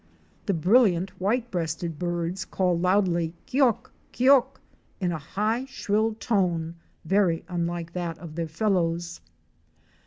[0.47, 3.91] The brilliant white breasted birds call loudly kiok!
[4.11, 4.59] kiok!
[4.99, 6.73] in a high, shrill tone
[7.05, 9.21] very unlike that of their fellows.